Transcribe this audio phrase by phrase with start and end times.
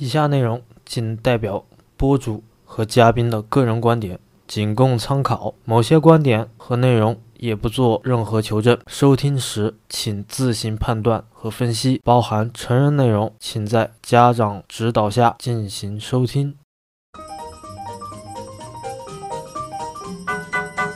[0.00, 1.62] 以下内容仅代表
[1.98, 5.52] 播主和嘉宾的个人观点，仅供参考。
[5.66, 12.00] 某些观点和内容也不做任何求证，收听时请自行判断和分析。
[12.02, 16.56] 包含成人内容，请在家长指导下进行收听。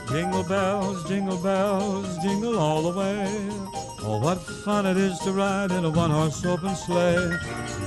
[0.07, 3.27] Jingle bells, jingle bells, jingle all the way.
[4.03, 7.17] Oh, what fun it is to ride in a one horse open sleigh.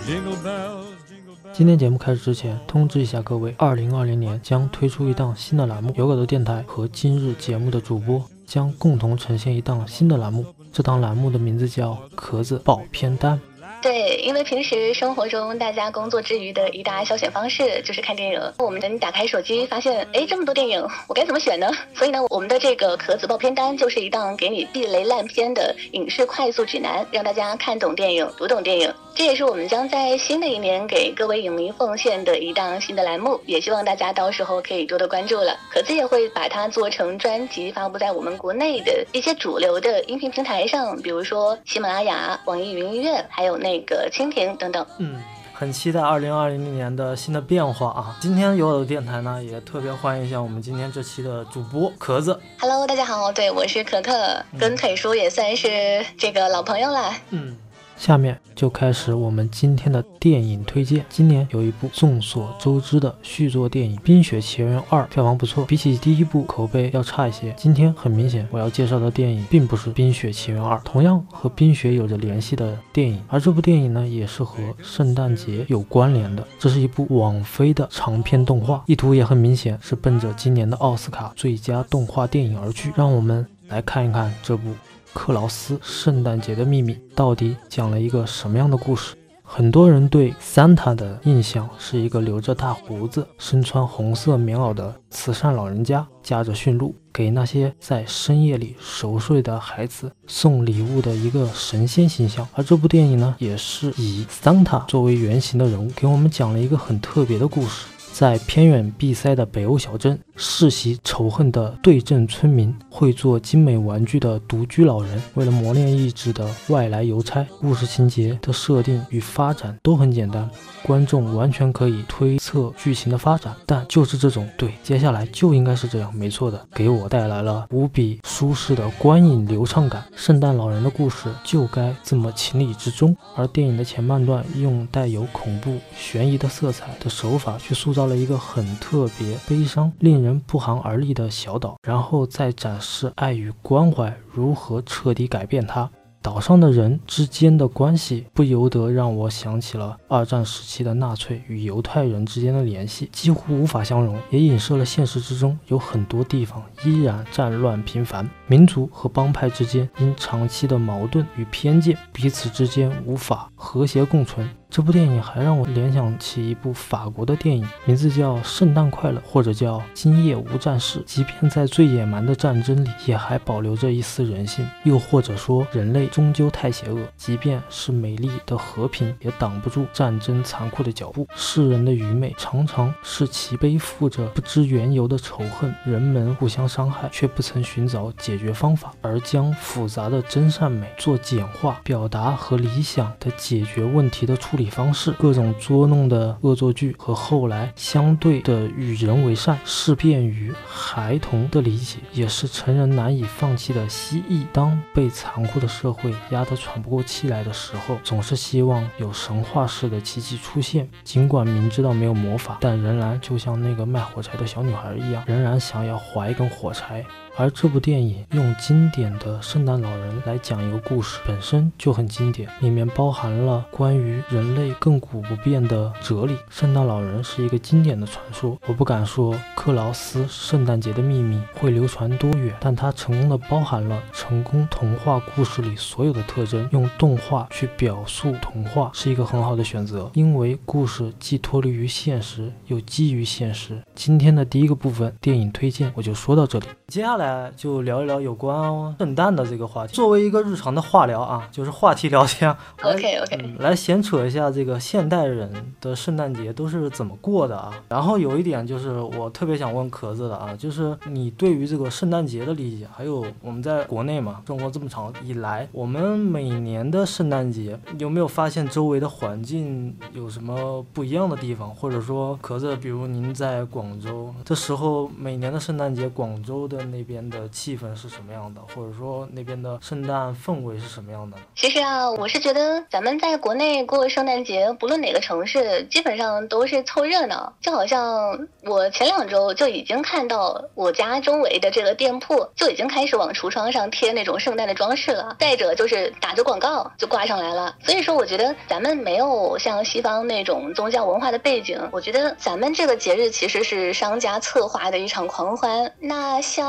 [0.05, 1.08] Jingle bells, jingle bells.
[1.53, 10.47] 今天节目开始之前，通知一下各位，二零二零年将推出一档新的栏目，有狗的电台和今日节目的主播将共同呈现一档新的栏目。
[10.73, 13.41] 这档栏目的名字叫“壳子爆片单”。
[13.80, 18.52] 对，因为平时生活中大家工作之余的一大消遣方式就是看电影。
[18.59, 21.70] 我们等打开手机，发现哎这么多电影，我该怎么选呢？
[21.95, 28.92] 所以呢，我们的这个壳子报片单就是一档给你避雷烂片的影视快速指南，让大家看懂电影，读懂电影。
[29.14, 35.57] 这也是我们将在新的一年给各位影迷奉献的一档新的栏目，也希望大家到时候可以多多关注了。
[35.73, 44.87] 壳子也会把它做成专辑，发布在我们国内的一些主流的音频平台上，比如说喜马拉雅、网易云音乐，还有那个蜻蜓等等。
[44.99, 45.21] 嗯，
[45.52, 48.16] 很期待二零二零年的新的变化啊！
[48.21, 52.41] 今天有我的电台呢，也特别欢迎一下我们今天这期的主播壳子。
[52.60, 54.13] Hello，大家好，对我是可可，
[54.59, 57.13] 跟腿叔也算是这个老朋友了。
[57.30, 57.57] 嗯，
[57.99, 61.04] 下面就开始我们今天的电影推荐。
[61.09, 67.53] 今年有一部众所周知的续作电影《冰雪奇缘二》，票房不错，比起第一部口碑要差一些。
[67.56, 76.47] 今天很明显，我要介绍的电影并不是《冰雪奇缘二》，同样和冰雪有着联系的电影，而这部电影呢，也是和圣诞节有关联的。
[76.59, 82.93] 这是一部网飞的长篇动画，意图也很明显，是奔着今年的奥斯卡最佳动画电影而去。
[82.97, 84.71] 让我们来看一看这部。
[85.12, 89.14] 克劳斯《圣诞节的秘密》到底讲了一个什么样的故事？
[89.50, 102.47] 很多人对 Santa 的印象是一个留着大胡子、身穿红色棉袄的慈善老人家，驾着驯鹿给那些在深夜里熟睡的孩子送礼物的一个神仙形象。
[102.52, 107.86] 而这部电影呢，也是以 Santa 作为原型的人物，给我们讲了一个很特别的故事。
[108.18, 117.46] 在偏远闭塞的北欧小镇，世袭仇恨的对阵村民，会做精美玩具的独居老人，为了磨练意志的外来邮差。
[117.60, 120.50] 故事情节的设定与发展都很简单，
[120.82, 123.54] 观众完全可以推测剧情的发展。
[123.64, 130.02] 但就是这种对，接下来就应该是这样，没错的，给我带来了无比舒适的观影流畅感。
[130.16, 133.16] 圣诞老人的故事就该这么情理之中。
[133.36, 138.07] 而电影的前半段用带有恐怖、悬疑的色彩的手法去塑造。
[138.08, 145.88] 了一个很特别、悲伤、令人不寒而栗的小岛，然后再展示爱与关怀如何彻底改变它。
[146.20, 164.47] 岛上的人之间的关系不由得让我想起了二战时期的纳粹与犹太人之间的联系，几乎无法相容，也影射了现实之中有很多地方依然战乱频繁，民族和帮派之间因长期的矛盾与偏见，彼此之间无法和谐共存。
[164.70, 171.00] 这部电影还让我联想起一部法国的电影，名字叫《圣诞快乐》，或者叫《今夜无战事》。
[171.04, 174.68] 即便在最野蛮的战争里，也还保留着一丝人性。
[174.84, 181.26] 又或者说，人类终究太邪恶，即便是美丽的和平，也挡不住战争残酷的脚步。
[181.34, 185.74] 世人的愚昧，常常是其背负着不知缘由的仇恨。
[185.86, 194.57] 人们互相伤害，却不曾寻找解决方法，而将复杂的真善美做简化，表达和理想的解决问题的处。
[194.58, 204.44] 理方式，各种捉弄的恶作剧和后来相对的与人为善，是便于孩童的理解，也是成人难以放弃的蜥蜴。
[204.52, 210.88] 当被残酷的社会压得喘不过气来的时候，总是希望有神话式的奇迹出现。
[211.04, 217.06] 尽管明知道没有魔法，但仍然就像那个卖火柴的小女孩一样，仍然想要划一根火柴。
[217.38, 226.37] 而这部电影用经典的圣诞老人来讲一个故事，本身就很经典，里面包含了关于人类亘古不变的哲理。
[226.50, 243.80] 圣诞老人是一个经典的传说，我不敢说克劳斯圣诞节的秘密会流传多远，但它成功的包含了成功童话故事里所有的特征，用动画去表述童话是一个很好的选择，因为故事既脱离于现实，又基于现实。
[243.95, 247.28] 今天的第一个部分电影推荐我就说到这里，接下来。
[247.28, 249.95] 来就聊一聊有关圣诞的这个话题。
[249.95, 252.51] 作为一个日常的话聊啊，就是话题聊天。
[252.83, 257.73] OK OK，、嗯，来闲扯一下这个现代人的圣诞节都是怎么过的啊？
[257.89, 271.75] 然后有一点就是我特别想问壳子的啊，就是你对于这个圣诞节的理解，还有我们在国内嘛生活这么长以来，我们每年的圣诞节有没有发现周围的环境有什么不一样的地方？
[271.75, 278.61] 或者说壳子，比如您在广州这时候，每年的圣诞节，广州的那边边的气氛是什么样的？
[278.73, 281.37] 或者说那边的圣诞氛围是什么样的？
[281.56, 287.53] 其实啊，我是觉得咱们在国内过圣诞节，不论哪个城市，基本上都是凑热闹。
[287.61, 297.75] 就好像我前两周就已经看到我家周围的这个店铺就已经开始往橱窗上贴那种圣诞的装饰了，再者就是打着广告就挂上来了。
[297.82, 305.93] 所以说，我觉得咱们没有像西方那种宗教文化的背景，我觉得咱们这个节日其实是商家策划的一场狂欢。
[305.99, 306.69] 那像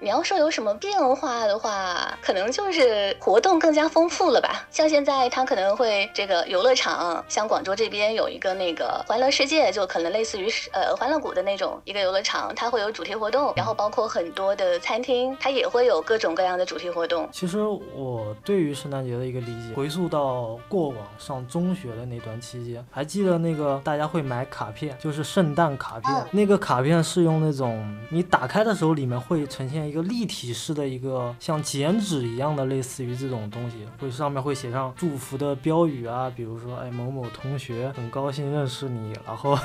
[0.00, 4.66] 你要说有什么变化的话，可能就是活动更加丰富了吧。
[4.70, 17.28] 像现在它可能会这个游乐场，像广州这边有一个那个欢乐世界，就可能类似于呃欢乐谷的那种一个游乐场，它会有主题活动，然后包括很多的餐厅，它也会有各种各样的主题活动。
[17.32, 17.60] 其实
[17.94, 26.12] 我对于圣诞节的一个理解，回溯到过往上中学的那段期间，还记得那个大家会买卡片，就是圣诞卡片。
[26.14, 39.58] 嗯那个卡片是用那种你打开的时候，里面会呈呈现一个立体式的一个像剪纸一样的，类似于这种东西，会上面会写上祝福的标语啊，比如说哎某某同学很高兴认识你，然后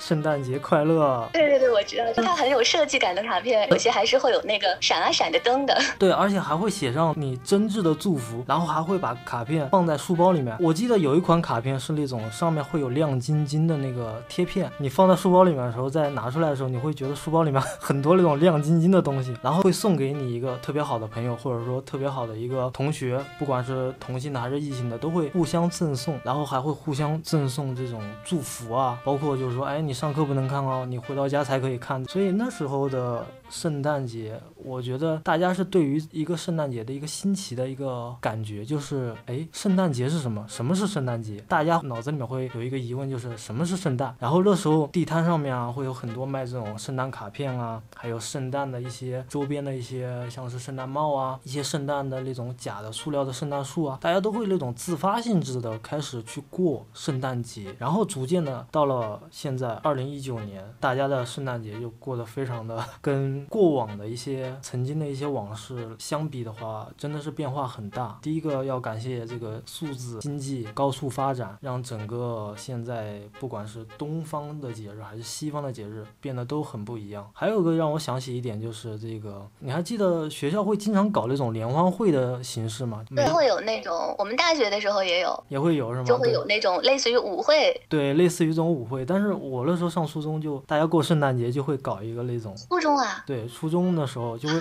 [0.00, 5.78] 圣诞节快乐，对对对，我知道，就它很有设计感的卡片，有些还是会有那个闪啊闪的灯的。
[5.98, 10.56] 对，而且还会写上你真挚的祝福，然后还会把卡片放在书包里面。
[10.58, 32.04] 我记得有一款卡片是那种上面会有亮晶晶的那个贴片，你放在书包里面的时候，再拿出来的时候，你会觉得书包里面 很多那种亮晶晶的东西，然后会送给你一个特别好的朋友，或者说特别好的一个同学，不管是同性的还是异性的，都会互相赠送，然后还会互相赠送这种祝福啊，包括就是说，哎，你你上课不能看哦，你回到家才可以看。
[32.04, 40.44] 所以那时候的圣诞节，我觉得大家是对于一个圣诞节的一个新奇的一个感觉，就是哎，圣诞节是什么？
[40.48, 41.40] 什么是圣诞节？
[41.48, 44.14] 大家脑子里面会有一个疑问，就是什么是圣诞？
[44.18, 68.18] 然后那时候地摊上面啊，会有很多卖这种圣诞卡片啊，还有圣诞的一些周边的一些，像是圣诞帽啊，一些圣诞的那种假的塑料的圣诞树啊，大家都会那种自发性质的开始去过圣诞节，然后逐渐的到了现在二零一九年，大家的圣诞节就过得非常的 跟过往的一些曾经的一些往事相比的话，真的是变化很大。
[68.22, 77.28] 第一个要感谢这个数字经济高速发展，让整个现在不管是东方的节日还是西方的节日变得都很不一样。
[77.32, 83.04] 还有个让我想起一点就是这个，你还记得学校会经常搞那种联欢会的形式吗？
[83.10, 86.04] 每对，会有那种，我们大学的时候也有，也会有是吗？
[86.04, 87.80] 就会有那种类似于舞会。
[87.88, 94.54] 对，类似于这种舞会，但是我那时候上初中就大家过圣诞节就会搞一个那种，初中啊，对，初中的时候就会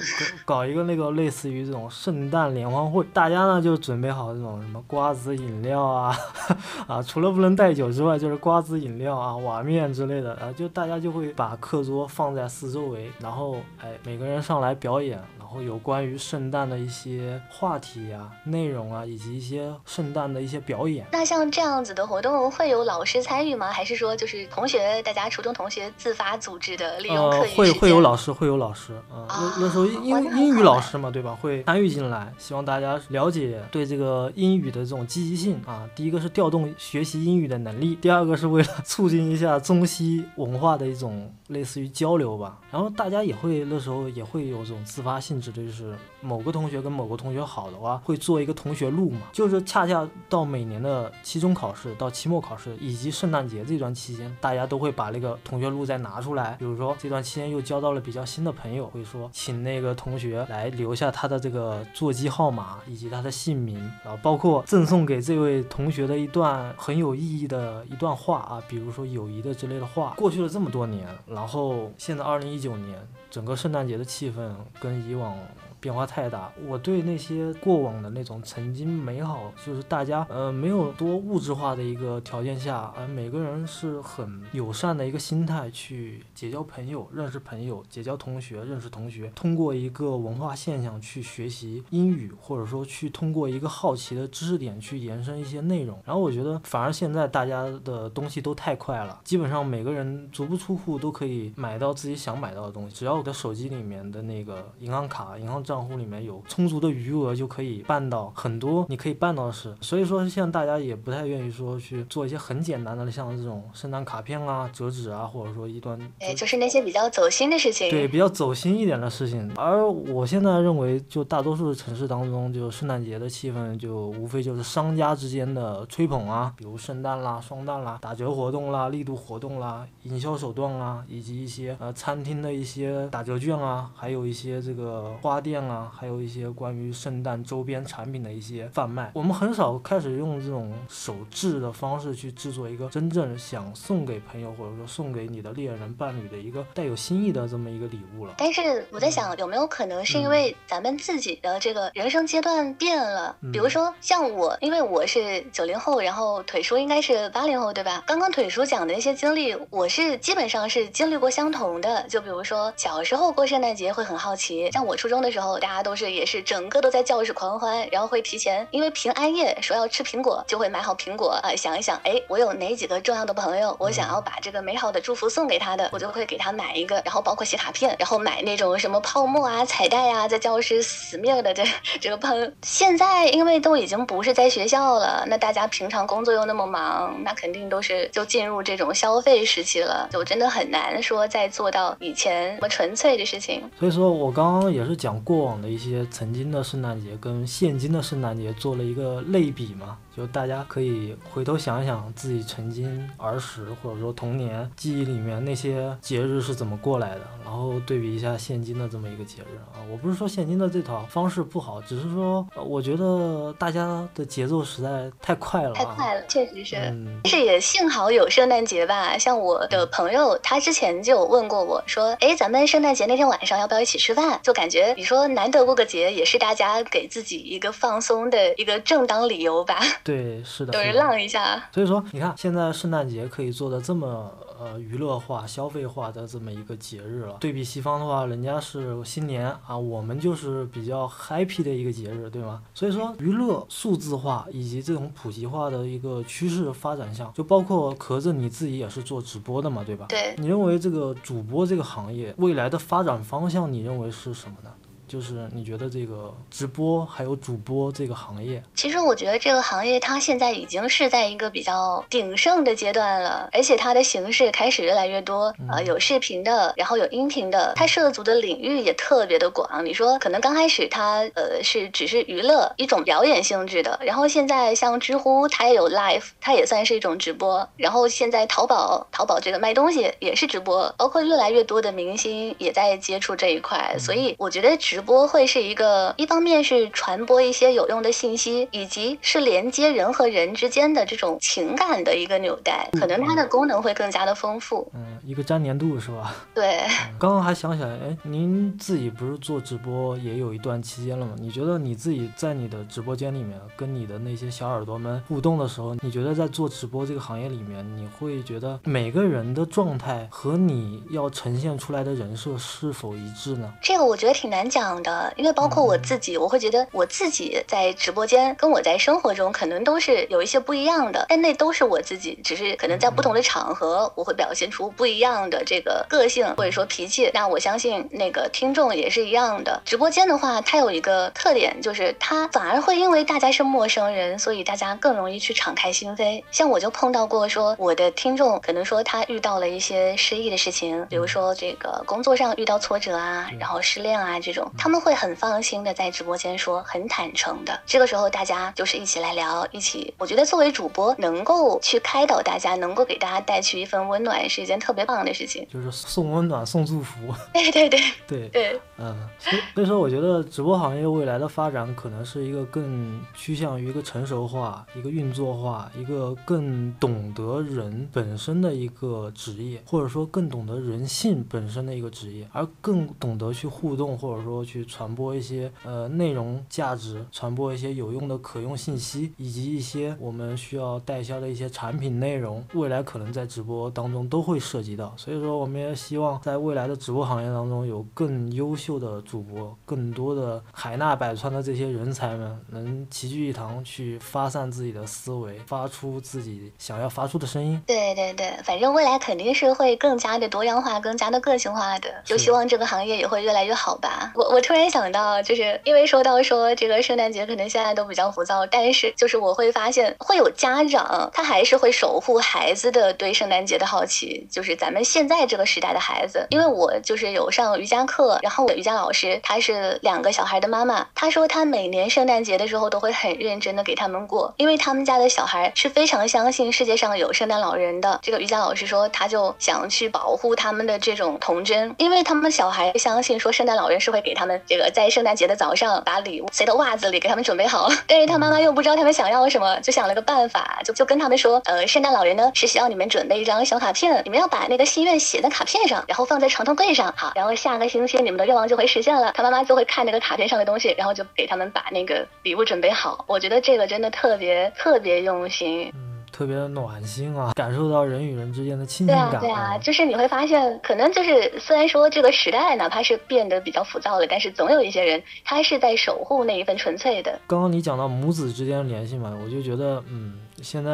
[0.45, 6.15] 搞搞一个那个类似于这种圣诞联欢会，大家呢就准备好这种什么瓜子饮料啊，
[6.85, 15.19] 啊，除了不能带酒之外，就是瓜子饮料啊、瓦面之类的，啊，就大家就会把课桌放在四周围，然后哎每个人上来表演，
[15.49, 21.05] 后有关于圣诞的一些话题啊、内容啊，以及一些圣诞的一些表演。
[21.11, 23.71] 那像这样子的活动会有老师参与吗？
[23.71, 29.25] 还是说就是同学大家初中同学自发组织的，利用课呃，会会有老师，会有老师啊。
[29.27, 31.37] 啊那那时候英英语老师嘛，对吧？
[31.41, 35.89] 会参与进来，希望大家了解对这个英语的这种积极性啊。
[35.95, 42.59] 第一个是调动学习英语的能力，第二个是为了促进一下中西文化的一种类似于交流吧。
[42.71, 56.55] 然后大家也会那时候也会有这种自发性指的，就是某个同学跟某个同学好的话，会做一个同学录嘛，就是恰恰到每年的期中考试、到期末考试以及圣诞节这段期间，大家都会把那个同学录再拿出来。
[56.59, 70.13] 比如说这段期间又交到了比较新的朋友，会说请那个同学来留下他的这个座机号码以及他的姓名，然后包括赠送给这位同学的一段很有意义的一段话啊，比如说友谊的之类的话。
[70.17, 75.37] 过去了这么多年，然后现在二零一九年，整个圣诞节的气氛跟以往
[75.79, 76.51] 变化太大。
[76.67, 95.99] 我对那些过往的那种曾经美好，就是大家呃没有多物质化的一个条件下，而每个人是很友善的一个心态去结交朋友、认识朋友、结交同学、认识同学，通过一个文化现象去学习英语，或者说去通过一个好奇的知识点去延伸一些内容。
[96.05, 109.75] 然后我觉得反而现在大家的东西都太快了，基本上每个人足不出户都可以买到自己想买到的东西，只要我的手机里面的那个银行卡、银行账户里面有充足的余额，就可以办到很多你可以办到的事。
[109.81, 117.87] 所以说现在大家也不太愿意说去做一些很简单的，像这种圣诞卡片啊、折纸啊，或者说一段哎，就是那些比较走心的事情。
[117.91, 119.51] 对比较走心一点的事情。
[119.55, 139.11] 而我现在认为，就大多数城市当中，就圣诞节的气氛，就无非就是商家之间的吹捧啊，比如圣诞啦、双旦啦、打折活动啦、力度活动啦、营销手段啦，以及一些呃餐厅的一些打折券啊，还有一些这个花店啊，还有一些关于圣诞周边产品的一些贩卖。
[139.13, 148.35] 我们很少开始用这种手制的方式去制作一个真正想送给朋友或者说送给你的恋人伴侣的一个带有心意的这么一个礼物了。
[148.37, 153.35] 但是我在想，有没有可能是因为咱们自己的这个人生阶段变了？
[153.41, 158.03] 嗯比如说像我，因为我是九零后，然后腿叔应该是八零后，对吧？
[158.05, 162.03] 刚刚腿叔讲的那些经历，我是基本上是经历过相同的。
[162.07, 181.63] 就比如说小时候过圣诞节会很好奇，像我初中的时候，大家都是也是整个都在教室狂欢，然后会提前因为平安夜说要吃苹果，就会买好苹果啊、想一想，哎，我有哪几个重要的朋友，我想要把这个美好的祝福送给他的，我就会给他买一个，然后包括写卡片，然后买那种什么泡沫啊、彩带啊，在教室死命的这
[182.01, 182.53] 这个喷。
[182.63, 193.63] 现在因为都已经不是在学校了，那大家平常工作又那么忙，那肯定都是就进入这种消费时期了，就真的很难说再做到以前那么纯粹的事情。
[193.79, 209.79] 所以说我刚刚也是讲过过往的一些曾经的圣诞节跟现今的圣诞节做了一个类比嘛，就大家可以回头想一想自己曾经儿时或者说童年记忆里面那些节日是怎么过来的，然后对比一下现今的这么一个节日啊。
[209.89, 216.75] 我不是说现今的这套方式不好，只是说呃我觉得大家的节奏实在太快了、啊，太快了，确实是。
[216.75, 224.37] 嗯，但是也幸好有圣诞节吧，像我的朋友，他之前就有问过我说，哎，咱们圣诞节那天晚上要不要一起吃饭？
[224.43, 230.99] 就感觉你说难得过个节，也是大家给自己一个放松的一个正当理由吧，对，是的，就是是的。
[230.99, 231.63] 浪一下。
[231.71, 237.37] 所以说，你看现在圣诞节可以做的这么呃娱乐化、消费化的这么一个节日了。
[237.39, 242.61] 对比西方的话，人家是新年啊，我们就是比较 happy 的一个节日，对吗？
[242.73, 250.07] 所以说，娱乐数字化以及这种普及化的一个趋势发展下，就包括壳子你自己也是做直播的嘛，对吧？
[250.09, 254.71] 对，你认为这个主播这个行业未来的发展方向，你认为是什么呢？
[255.09, 269.83] 就是你觉得这个直播还有主播这个行业，其实我觉得这个行业它现在已经是在一个比较鼎盛的阶段了，而且它的形式开始越来越多，呃，有视频的，然后有音频的，它涉足的领域也特别的广。
[269.83, 294.89] 你说可能刚开始它呃是只是娱乐一种表演性质的，然后现在像知乎它也有 live，它也算是一种直播，然后现在淘宝淘宝这个卖东西也是直播，包括越来越多的明星也在接触这一块，所以我觉得直播会是一个一方面是传播一些有用的信息，以及是连接人和人之间的这种情感的一个纽带，可能它的功能会更加的丰富。
[294.93, 296.35] 嗯，一个粘连度是吧？
[296.53, 296.81] 对，
[297.19, 301.33] 刚刚还想起来，哎，您自己不是做直播也有一段期间了吗？
[301.37, 313.71] 你觉得你自己在你的直播间里面跟你的那些小耳朵们互动的时候，你觉得在做直播这个行业里面，你会觉得每个人的状态和你要呈现出来的人设是否一致呢？
[313.81, 327.29] 这个我觉得挺难讲的，因为包括我自己，我会觉得我自己在直播间跟我在生活中可能都是有一些不一样的，但那都是我自己，只是可能在不同的场合，我会表现出不一样的这个个性或者说脾气。
[327.33, 329.81] 那我相信那个听众也是一样的。
[329.85, 336.43] 直播间的话，它有一个特点，就是它反而会因为大家是陌生人，所以大家更容易去敞开心扉。
[336.51, 347.79] 像我就碰到过说，我的听众可能说他遇到了一些失意的事情，比如说这个工作上遇到挫折啊，然后失恋啊这种，他们会很放心的在直播间说，很坦诚的。
[347.85, 355.67] 这个时候大家就是一起来聊，一起，我觉得作为主播能够去开导大家，能够给大家带去一份温暖，是一件特别棒的事情。
[355.71, 357.19] 就是送温暖、送祝福。
[357.53, 385.11] 对对对对， 对，嗯，所以所以说，我觉得直播行业未来的发展可能是一个更趋向于一个成熟化、一个运作化、一个更懂得人本身的一个职业，或者说更懂得人性本身的一个职业，而更懂得去互动，或者说说去传播一些呃内容价值，传播一些有用的可用信息，以及一些我们需要代销的一些产品内容，未来可能在直播当中都会涉及到。
[385.17, 397.81] 所以说，我们也希望在未来的直播行业当中有更优秀的主播，更多的海纳百川的这些人才们能齐聚一堂，去发散自己的思维，发出自己想要发出的声音。
[397.87, 402.09] 对对对，反正未来肯定是会更加的多样化，更加的个性化的。
[402.23, 404.31] 就希望这个行业也会越来越好吧。
[404.35, 416.47] 我我突然想到，就是因为说到说这个圣诞节可能现在都比较浮躁，但是就是我会发现会有家长他还是会守护孩子的对圣诞节的好奇，就是咱们现在这个时代的孩子。
[416.49, 428.19] 因为我就是有上瑜伽课，然后我的瑜伽老师她是两个小孩的妈妈，她说她每年圣诞节的时候都会很认真的给他们过，因为他们家的小孩是非常相信世界上有圣诞老人的。
[428.21, 449.31] 这个瑜伽老师说，他就想去保护他们的这种童真，因为他们小孩相信说圣诞老人是会给他们这个在圣诞节的早上把礼物塞到袜子里给他们准备好，但是他妈妈又不知道他们想要什么，就想了个办法，就就跟他们说，呃，圣诞老人呢是需要你们准备一张小卡片，你们要把那个心愿写在卡片上，然后放在床头柜上，好，然后下个星期你们的愿望就会实现了。
[449.33, 453.23] 他妈妈就会看那个卡片上的东西，然后就给他们把那个礼物准备好。
[453.27, 455.91] 我觉得这个真的特别特别用心。
[456.39, 459.41] 嗯，特别暖心啊，感受到人与人之间的亲近对啊，感。
[459.41, 467.37] 对啊，就是你会发现，可能就是虽然说这个时代哪怕是变得比较浮躁了，但是总有一些人他是在守护那一份纯粹的。
[467.45, 470.91] 刚刚你讲到母子之间的联系嘛，我就觉得，嗯，现在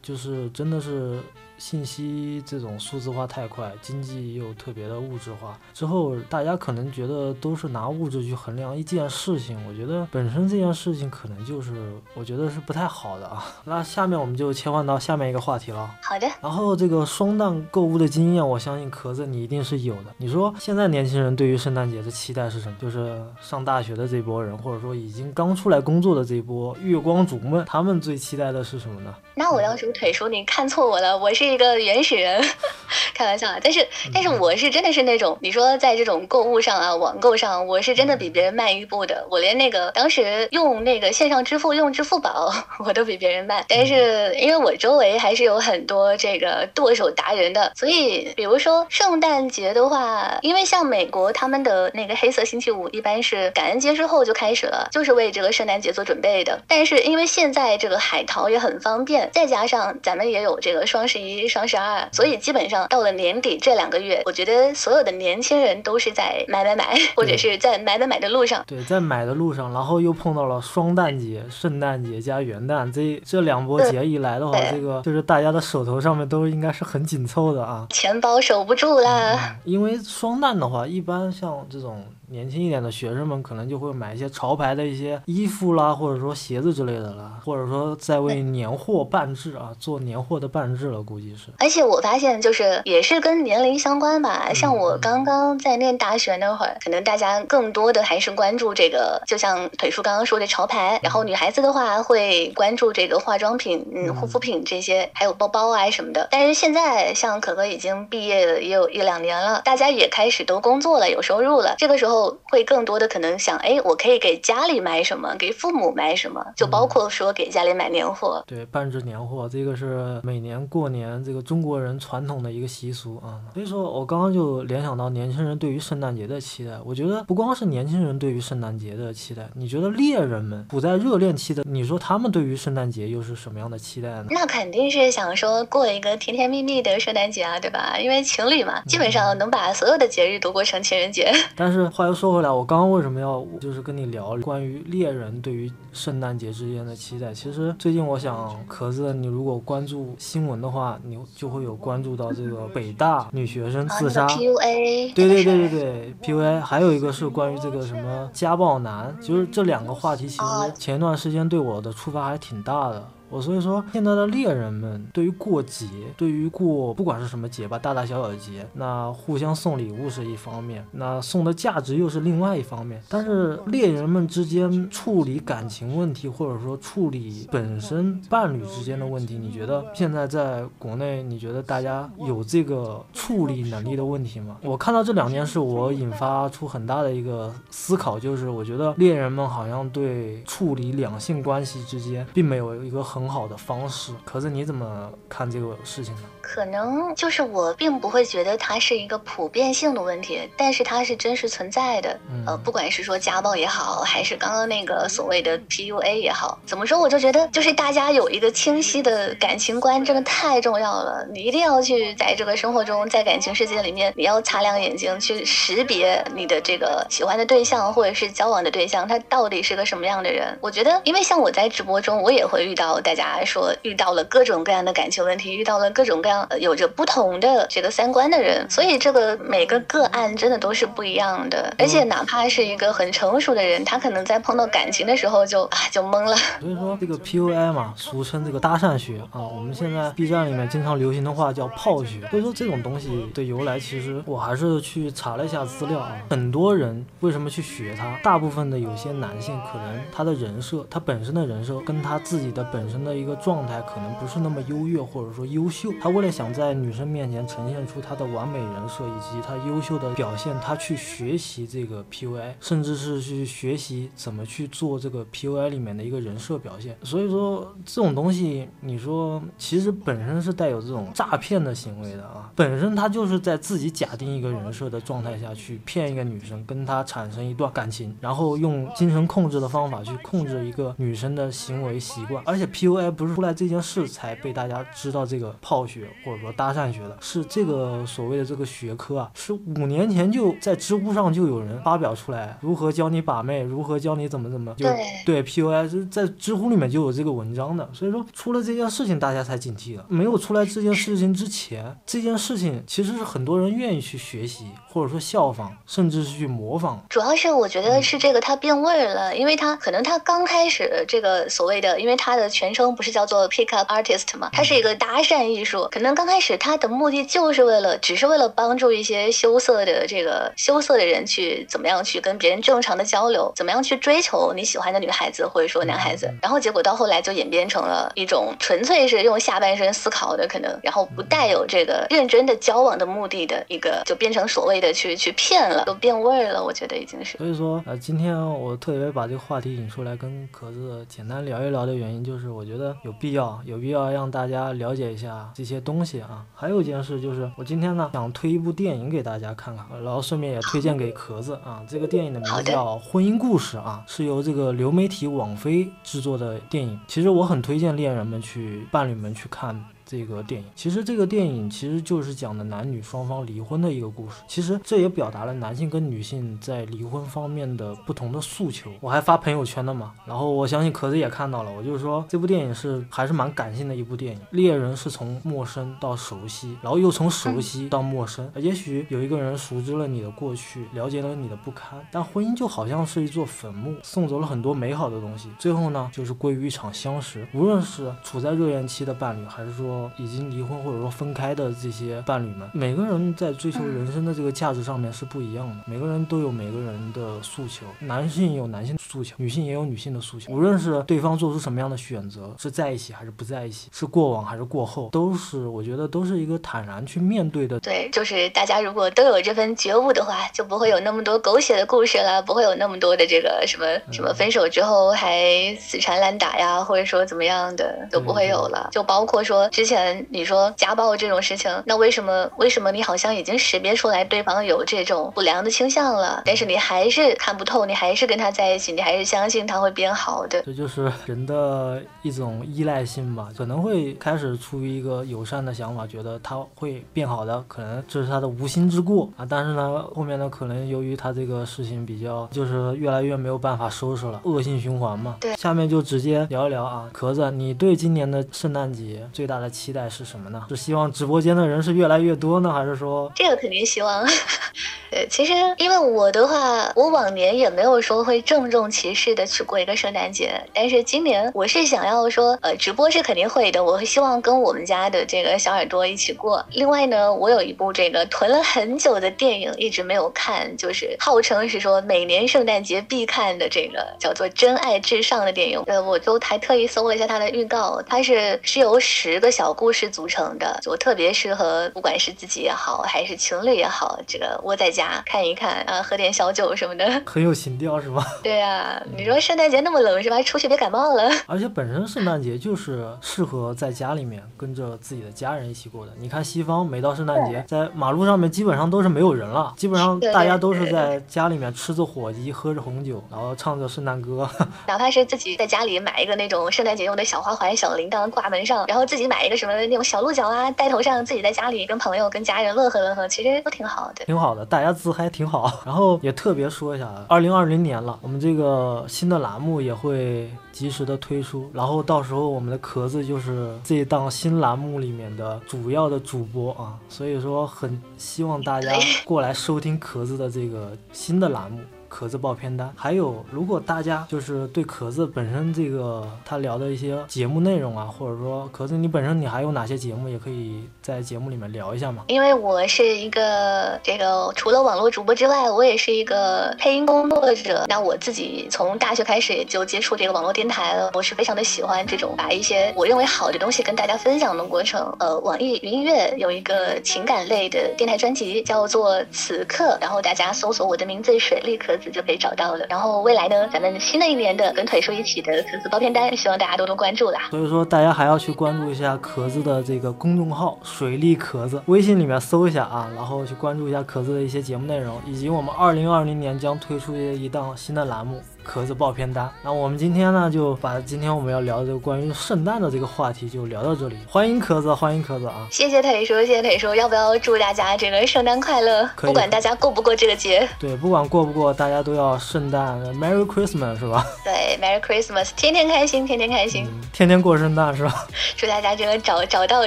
[0.00, 1.20] 就是真的是
[1.58, 11.72] 信息这种数字化太快，经济又特别的物质化，之后大家可能觉得都是拿物质去衡量一件事情，我觉得本身这件事情可能就是
[12.14, 13.44] 我觉得是不太好的啊。
[13.64, 15.90] 那下面我们就切换到下面一个话题了。
[16.02, 20.14] 好的，然后这个双旦购物的经验，我相信壳子你一定是有的。
[20.18, 22.76] 你说现在年轻人对于圣诞节的期待是什么？
[22.80, 29.14] 就是上大学的这波人，或者说已经刚出来工作的这波月光族们，他们最期待的是什么呢？
[29.34, 32.42] 那我要是腿叔，你看错我了，我是一个原始人，
[33.14, 33.58] 开玩笑啊。
[33.62, 39.26] 但是，但是我是真的是那种，你说在这种购物上啊，网购上，我是真的比别人慢一步的。
[39.30, 42.52] 我连那个当时用那个线上支付用支付宝，
[42.84, 43.64] 我都比别人慢。
[43.68, 56.60] 但是因为我周围还是有很多这个剁手达人的，所以比如说圣诞节的话，因为像美国他们的那个黑色星期五一般是感恩节之后就开始了，就是为这个圣诞节做准备的。
[56.68, 68.62] 但是因为现在这个海淘也很方便，再加上咱们也有这个双十一、双十二，所以基本上到了年底这两个月，我觉得所有的年轻人都是在买买买，或者是在买买买的路上。
[68.66, 77.86] 对，在买的路上，然后又碰到了双旦节、圣诞节加元旦，这这两波节一来的话，对这个就是大家的手头上面都应该是很紧凑的啊。
[77.90, 91.52] 钱包守不住啦，因为双旦的话，一般像这种年轻一点的学生们，可能就会买一些潮牌的一些衣服啦，或者说鞋子之类的啦，或者说在为年货办制啊，做年货的办制了，估计是。
[91.58, 94.52] 而且我发现就是也是跟年龄相关吧。
[94.52, 106.26] 像我刚刚在念大学那会儿，可能大家更多的还是关注这个，就像腿叔刚刚说的潮牌，然后女孩子的话会关注这个化妆品、嗯，护肤品这些，还有包包啊什么的。
[106.30, 118.42] 但是现在像可可已经毕业了也有一两年了，大家也开始都工作了，有收入了，这个时候会更多的可能想，哎，我可以给家里买什么，给父母买什么，就包括说给家里买年货。
[118.46, 123.40] 对，半只年货，这个是每年过年这个中国人传统的一个习俗啊。
[123.52, 126.72] 所以说我刚刚就联想到年轻人对于圣诞节的期待。
[126.84, 134.26] 我觉得不光是年轻人对于圣诞节的期待，你觉得猎人们处在热恋期的，你说他们对于圣诞节又是什么样的期待呢？
[134.30, 137.96] 那肯定是想说过一个甜甜蜜蜜的圣诞节啊，对吧？
[137.98, 141.32] 因为情侣嘛，基本上能把所有的节日都过成情人节。
[141.56, 147.34] 但是话又说回来，我刚刚为什么要就是跟你聊关于猎人对于圣诞节之间的期待？
[147.34, 154.26] 其实最近我想，壳子，你如果关注新闻的话，你就会有关注到这个北大女学生啊，自杀。
[154.26, 163.04] 那个 PUA，对对对对对，PUA，还有一个是关于这个什么家暴男，就是这两个话题，其哦实前一段时间对我的触发还挺大的。
[163.28, 165.86] 我所以说，现在的猎人们对于过节，
[166.16, 173.02] 对于过不管是什么节吧，大大小小的节，那互相送礼物是一方面，那送的价值又是另外一方面。
[173.08, 184.56] 但是猎人们之间处理感情问题，或者说处理本身伴侣之间的问题，你觉得现在在国内，你觉得大家有这个处理能力的问题吗？
[184.62, 194.12] 我看到这两件事，我引发出很大的一个思考，就是我觉得猎人们好像对处理两性关系之间，并没有一个很很好的方式。
[194.26, 196.20] 可是你怎么看这个事情呢？
[196.42, 202.20] 可能就是我并不会觉得它是一个普遍性的问题，但是它是真实存在的。
[202.46, 211.26] 呃，不管是说家暴也好，还是刚刚那个所谓的 PUA 也好，怎么说，我就觉得就是大家有一个清晰的感情观，真的太重要了。
[211.32, 220.56] 你一定要去在这个生活中，在感情世界里面，你要擦亮眼睛去识别你的这个喜欢的对象或者是交往的对象，他到底是个什么样的人。
[220.60, 231.72] 我觉得，因为像我在直播中，我也会遇到大家说遇到了各种各样的感情问题，遇到了各种各样有着不同的这个三观的人，所以这个每个个案真的都是不一样的。
[231.78, 236.34] 而且哪怕是一个很成熟的人，他可能在碰到感情的时候就啊就懵了。
[236.60, 242.26] 所以说这个 PUI 嘛，俗称这个搭讪学啊，我们现在 B 站里面经常流行的话叫炮学。
[242.28, 246.10] 所以说这种东西的由来，其实我还是去查了一下资料啊。
[246.30, 248.18] 很多人为什么去学它？
[248.24, 255.90] 大部分的有些男性可能他的人设，他本身的人设跟他自己的本身的一个状态可能不是那么优越或者说优秀。
[256.00, 266.96] 他为了想在女生面前呈现出他的完美人设以及他优秀的表现，他去学习这个 PUI，甚至是去学习怎么去做这个 PUI 里面的一个人设表现。
[267.02, 282.42] 所以说这种东西，你说其实本身是带有这种诈骗的行为的啊，本身他就是在自己假定一个人设的状态下去骗一个女生，跟他产生一段感情，然后用精神控制的方法去控制一个女生的行为习惯。
[282.46, 294.86] 而且 P PUI 不是出来这件事才被大家知道这个泡学或者说搭讪学的，是这个所谓的这个学科啊，是五年前就在知乎上就有人发表出来，如何教你把妹，如何教你怎么怎么，就
[295.24, 297.88] 对 PUI 是在知乎里面就有这个文章的。
[297.92, 300.04] 所以说出了这件事情，大家才警惕了。
[300.08, 307.02] 没有出来这件事情之前，这件事情其实是很多人愿意去学习，或者说效仿，甚至是去模仿。
[307.08, 315.88] 主要是我觉得是这个它变味儿了，因为它可能它刚开始这个所谓的，因为它的全称不是叫做 pick up artist 嘛，它是一个搭讪艺术。
[315.90, 326.30] 可能刚开始它的目的就是为了，只是为了帮助一些羞涩的这个羞涩的人去怎么样去跟别人正常的交流，怎么样去追求你喜欢的女孩子或者说男孩子。
[326.42, 336.62] 然后结果到后来就演变成了一种纯粹是用下半身思考的可能，然后不带有这个认真的交往的目的的一个，就变成所谓的去去骗了，都变味儿了。
[336.62, 337.38] 我觉得已经是。
[337.38, 346.44] 所以说，呃，今天我特别把这个话题引出来跟壳子简单聊一聊的原因，就是我觉得有必要，有必要让大家了解一下这些东西啊。
[346.54, 351.82] 还有一件事就是，我今天呢想推一部电影给大家看看，然后顺便也推荐给壳子啊。
[351.88, 356.98] 这个电影的名字叫《婚姻故事》啊，是由这个流媒体网飞制作的电影。
[357.06, 359.82] 其实我很推荐恋人们去、伴侣们去看。
[360.06, 364.36] 这个电影其实这个电影其实就是讲的男女双方离婚的一个故事。
[364.46, 368.92] 其实这也表达了男性跟女性在离婚方面的不同的诉求。
[369.00, 371.72] 我还发朋友圈的嘛，然后我相信壳子也看到了。
[371.72, 374.40] 我就是说这部电影是还是蛮感性的一部电影。
[374.50, 378.48] 猎人是从陌生到熟悉，然后又从熟悉到陌生。
[378.54, 385.50] 也许有一个人熟知了你的过去，了解了你的不堪，但婚姻就好像是一座坟墓，送走了很多美好的东西。
[385.58, 387.44] 最后呢，就是归于一场相识。
[387.52, 395.76] 无论是处在热恋期的伴侣，还是说已经离婚或者说分开的这些伴侣们，每个人在追求人生的这个价值上面是不一样的。
[395.86, 400.52] 每个人都有每个人的诉求，男性有男性的诉求，女性也有女性的诉求。
[400.52, 407.78] 无论是对方做出什么样的选择，是在一起还是不在一起，是过往还是过后，都是我觉得都是一个坦然去面对的。
[407.80, 418.88] 对，就是大家如果都有这份觉悟的话，就不会有那么多狗血的故事了，不会有那么多的这个什么什么分手之后还死缠烂打呀，或者说怎么样的都不会有了。
[418.92, 420.26] 就包括说之前。
[420.28, 430.60] 你说家暴这种事情，那为什么为什么你好像已经识别出来对方有这种不良的倾向了，但是你还是看不透，你还是跟他在一起，你还是相信他会变好的？
[430.62, 439.46] 这就是人的一种依赖性吧，可能会开始出于一个友善的想法，觉得他会变好的，可能这是他的无心之过啊。
[439.48, 445.36] 但是呢，后面呢，可能由于他这个事情比较，就是越来越没有办法收拾了，恶性循环嘛。
[445.40, 450.26] 对，下面就直接聊一聊啊，壳子，你对今年的圣诞节最大的期待是？
[450.26, 450.64] 什么呢？
[450.68, 454.26] 是希望直播间的人是越来越多呢，还是说这个肯定希望？
[455.08, 466.64] 对，其实因为我的话，我往年也没有说会郑重其事的去过一个圣诞节，但是今年我是想要说，呃，直播是肯定会的，我会希望跟我们家的这个小耳朵一起过。
[466.72, 475.80] 另外呢，我有一部这个囤了很久的电影，一直没有看，就是号称是说每年圣诞节必看的这个叫做《真爱至上》的电影。
[475.86, 480.06] 呃，我就还特意搜了一下它的预告，它是是由十个小故事。
[480.16, 487.22] 组成的，我特别适合，不管是自己也好，还是情侣也好，这个窝在家看一看啊，喝点小酒什么的。
[487.26, 488.24] 很有情调是吧？
[488.42, 490.40] 对啊，你说圣诞节那么冷是吧？
[490.42, 491.30] 出去别感冒了。
[491.46, 496.12] 而且本身圣诞节就是适合在家里面跟着自己的家人一起过的。
[496.18, 504.48] 你看西方每到圣诞节，在马路上面基本上都是没有人了，基本上大家都是在家里面吃着火鸡，喝着红酒，然后唱着圣诞歌。
[504.86, 514.24] 哪怕是自己在家里买一个那种圣诞节用的小花环、小铃铛挂门上，然后自己买一个什么那种小鹿角啊戴头上，自己在家里跟朋友、跟家人乐呵乐呵，其实都挺好的。
[514.24, 515.80] 挺好的，大家自嗨挺好。
[515.86, 528.90] 然后也特别说一下，二零二零年了，我们这个新的栏目也会及时的推出，然后到时候我们的壳子就是这一档新栏目里面的主要的主播啊，所以说很希望大家
[529.24, 531.80] 过来收听壳子的这个新的栏目。
[532.08, 542.24] 壳子报片单，还有如果大家就是对壳子本身这个他聊的一些节目内容啊，或者说壳子你本身你还有哪些节目，也可以在节目里面聊一下嘛。
[542.28, 547.84] 因为我是一个这个除了网络主播之外，我也是一个配音工作者。
[547.88, 555.14] 那我自己从大学开始就接触这个网络电台了，我是非常的喜欢这种把一些我认为好的东西跟大家分享的过程。
[555.18, 562.86] 呃，网易云音乐有一个情感类的电台专辑叫做《此刻》，然后大家搜索我的名字水利壳子就可以找到了。
[562.88, 567.40] 然后未来呢，咱们新的一年的跟腿叔一起的壳子包片单，希望大家多多关注啦。
[567.50, 578.40] 所以说大家还要去关注一下壳子的这个公众号“水利壳子”，微信里面搜一下啊，然后去关注一下壳子的一些节目内容，以及我们二零二零年将推出的一档新的栏目。
[578.66, 584.16] 壳子爆片单，那我们今天呢就把今天我们要聊的这个关于圣诞的这个话题就聊到这里。
[584.28, 585.66] 欢迎壳子，欢迎壳子啊！
[585.70, 586.94] 谢谢腿叔，谢谢腿叔。
[586.94, 589.08] 要不要祝大家这个圣诞快乐？
[589.16, 594.26] 不管大家过不过这个节，对，不管过不过，大家都要圣诞 Merry Christmas 是吧？
[594.44, 598.26] 对，Merry Christmas，天天开心，天天开心，天天过圣诞是吧？
[598.56, 599.86] 祝大家这个找找到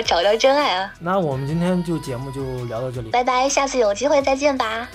[0.01, 0.93] 找到真爱啊！
[0.99, 4.87] 那我们今天就节目就聊到这里，拜拜，下次有机会再见吧。